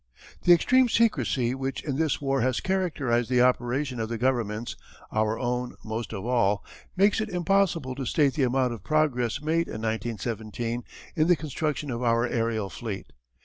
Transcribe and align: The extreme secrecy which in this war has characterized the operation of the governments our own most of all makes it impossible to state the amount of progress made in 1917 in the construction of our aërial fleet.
The 0.45 0.51
extreme 0.51 0.89
secrecy 0.89 1.53
which 1.53 1.83
in 1.83 1.95
this 1.95 2.19
war 2.19 2.41
has 2.41 2.59
characterized 2.59 3.29
the 3.29 3.43
operation 3.43 3.99
of 3.99 4.09
the 4.09 4.17
governments 4.17 4.75
our 5.11 5.37
own 5.37 5.75
most 5.85 6.11
of 6.11 6.25
all 6.25 6.65
makes 6.95 7.21
it 7.21 7.29
impossible 7.29 7.93
to 7.93 8.07
state 8.07 8.33
the 8.33 8.41
amount 8.41 8.73
of 8.73 8.83
progress 8.83 9.43
made 9.43 9.67
in 9.67 9.79
1917 9.83 10.83
in 11.15 11.27
the 11.27 11.35
construction 11.35 11.91
of 11.91 12.01
our 12.01 12.27
aërial 12.27 12.71
fleet. 12.71 13.11